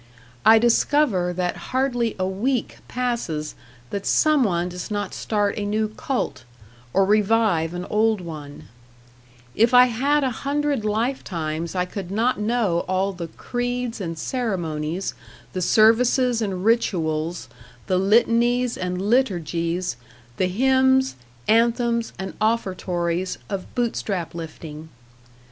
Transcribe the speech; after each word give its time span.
I 0.43 0.57
discover 0.57 1.31
that 1.31 1.55
hardly 1.69 2.15
a 2.17 2.25
week 2.25 2.77
passes 2.87 3.53
that 3.91 4.07
some 4.07 4.43
one 4.43 4.67
does 4.67 4.89
not 4.89 5.13
start 5.13 5.59
a 5.59 5.63
new 5.63 5.89
cult, 5.89 6.43
or 6.91 7.05
revive 7.05 7.75
an 7.75 7.85
old 7.87 8.19
one; 8.19 8.63
if 9.53 9.75
I 9.75 9.85
had 9.85 10.23
a 10.23 10.31
hundred 10.41 10.83
life 10.83 11.23
times 11.23 11.75
I 11.75 11.85
could 11.85 12.09
not 12.09 12.39
know 12.39 12.79
all 12.87 13.13
the 13.13 13.27
creeds 13.27 14.01
and 14.01 14.17
ceremonies, 14.17 15.13
the 15.53 15.61
services 15.61 16.41
and 16.41 16.65
rituals, 16.65 17.47
the 17.85 17.99
litanies 17.99 18.77
and 18.77 18.99
liturgies, 18.99 19.97
the 20.37 20.47
hymns, 20.47 21.15
anthems 21.47 22.11
and 22.17 22.33
offertories 22.41 23.37
of 23.51 23.75
Bootstrap 23.75 24.33
lifting. 24.33 24.89